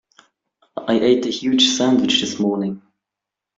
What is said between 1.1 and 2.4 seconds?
a huge sandwich this